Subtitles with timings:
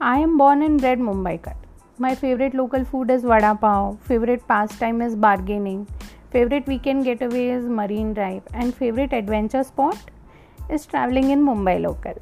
[0.00, 1.54] I am born and bred Mumbaikar.
[1.98, 3.98] My favorite local food is vada pav.
[4.00, 5.88] Favorite pastime is bargaining.
[6.30, 8.42] Favorite weekend getaway is Marine Drive.
[8.52, 9.96] And favorite adventure spot
[10.68, 12.14] is traveling in Mumbai local.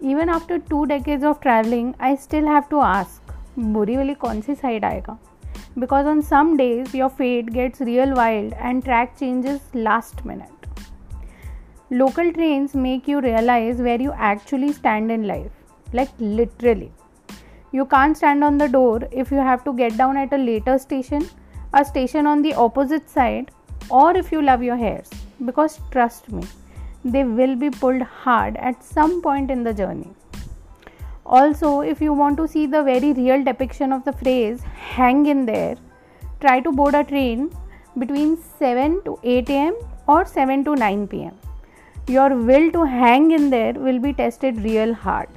[0.00, 3.22] Even after two decades of traveling, I still have to ask,
[3.58, 5.18] बुरी वाली कौन सी side आएगा
[5.82, 10.50] Because on some days your fate gets real wild and track changes last minute.
[11.90, 15.59] Local trains make you realize where you actually stand in life
[15.93, 16.91] like literally.
[17.71, 20.77] You can't stand on the door if you have to get down at a later
[20.77, 21.27] station,
[21.73, 23.51] a station on the opposite side,
[23.89, 25.09] or if you love your hairs.
[25.45, 26.43] Because trust me,
[27.03, 30.09] they will be pulled hard at some point in the journey.
[31.25, 35.45] Also, if you want to see the very real depiction of the phrase hang in
[35.45, 35.77] there,
[36.41, 37.49] try to board a train
[37.97, 39.75] between 7 to 8 am
[40.07, 41.37] or 7 to 9 pm.
[42.07, 45.29] Your will to hang in there will be tested real hard.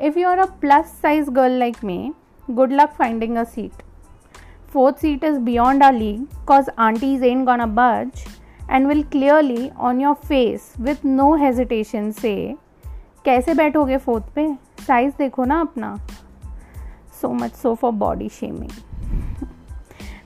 [0.00, 2.12] If you are a plus size girl like me,
[2.48, 3.72] good luck finding a seat.
[4.68, 8.24] Fourth seat is beyond our league cause aunties ain't gonna budge
[8.68, 12.56] and will clearly on your face with no hesitation say
[13.24, 14.46] कैसे बैठोगे fourth पे
[14.86, 15.94] size देखो ना अपना
[17.20, 18.70] so much so for body shaming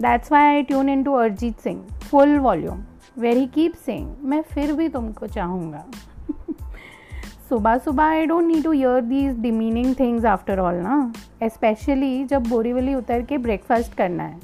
[0.00, 2.78] That's why I tune in to Arijit Singh full volume
[3.18, 5.84] where keep sing मैं फिर भी तुमको चाहूँगा.
[7.48, 11.12] सुबह सुबह I don't need to hear these demeaning things after all ना?
[11.44, 14.40] स्पेशली जब बोरीवली उतर के ब्रेकफास्ट करना है।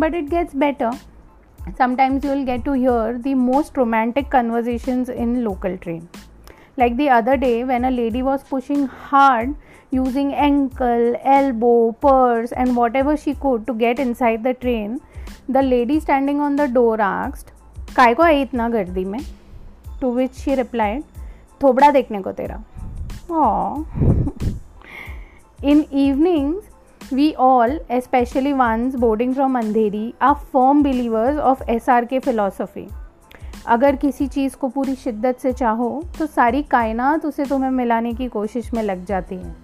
[0.00, 0.90] But it gets better
[1.77, 6.07] sometimes you will get to hear the most romantic conversations in local train
[6.77, 9.55] like the other day when a lady was pushing hard
[9.91, 14.99] using ankle elbow purse and whatever she could to get inside the train
[15.49, 17.51] the lady standing on the door asked
[17.95, 19.19] काय को आई इतना गर्दी में
[20.01, 21.03] to which she replied
[21.63, 22.55] थोबड़ा देखने को तेरा
[25.63, 26.64] in evenings
[27.12, 32.86] We all, especially ones boarding from Andheri, are firm believers of SRK philosophy.
[33.66, 38.28] अगर किसी चीज़ को पूरी शिद्दत से चाहो तो सारी कायनात उसे तुम्हें मिलाने की
[38.28, 39.54] कोशिश में लग जाती है।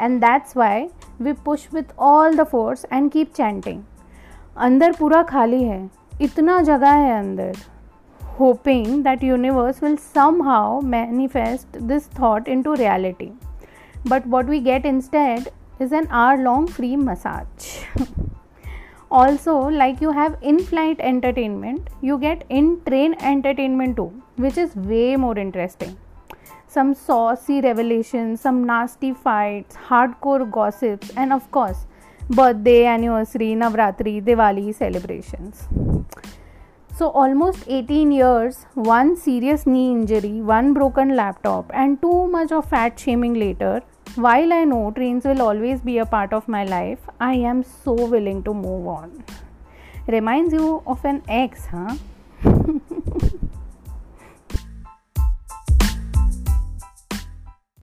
[0.00, 0.88] And that's why
[1.20, 3.82] we push with all the force and keep chanting
[4.56, 5.90] अंदर पूरा खाली है
[6.20, 7.56] इतना जगह है अंदर।
[8.40, 9.96] Hoping that universe will
[10.42, 13.32] somehow manifest this thought into reality
[14.08, 15.48] but what we get instead
[15.82, 17.66] is an hour long free massage.
[19.10, 24.76] also, like you have in flight entertainment, you get in train entertainment too, which is
[24.76, 25.96] way more interesting.
[26.66, 31.86] Some saucy revelations, some nasty fights, hardcore gossips, and of course,
[32.30, 35.68] birthday, anniversary, Navratri, Diwali celebrations.
[36.94, 42.68] So, almost 18 years, one serious knee injury, one broken laptop, and too much of
[42.68, 43.82] fat shaming later,
[44.14, 47.92] while I know trains will always be a part of my life, I am so
[47.92, 49.24] willing to move on.
[50.06, 51.96] Reminds you of an ex, huh?